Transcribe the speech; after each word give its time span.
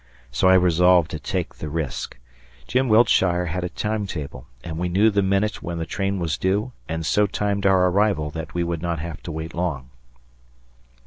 So 0.31 0.47
I 0.47 0.55
resolved 0.55 1.11
to 1.11 1.19
take 1.19 1.53
the 1.57 1.69
risk. 1.69 2.17
Jim 2.65 2.87
Wiltshire 2.89 3.45
had 3.45 3.63
a 3.63 3.69
time 3.69 4.07
table 4.07 4.47
and 4.63 4.79
we 4.79 4.89
knew 4.89 5.11
the 5.11 5.21
minute 5.21 5.61
when 5.61 5.77
the 5.77 5.85
train 5.85 6.17
was 6.17 6.39
due 6.39 6.71
and 6.89 7.05
so 7.05 7.27
timed 7.27 7.67
our 7.67 7.85
arrival 7.87 8.31
that 8.31 8.55
we 8.55 8.63
would 8.63 8.81
not 8.81 8.97
have 8.97 9.21
to 9.21 9.31
wait 9.31 9.53
long. 9.53 9.91